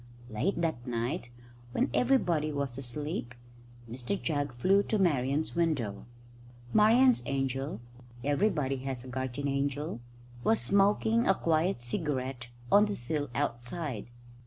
[0.31, 1.29] Late that night,
[1.73, 3.35] when everybody was asleep,
[3.87, 6.07] Mr Jugg flew to Marian's window.
[6.73, 7.81] Marian's angel
[8.23, 9.99] everybody has a guardian angel
[10.43, 14.07] was smoking a quiet cigarette on the sill outside.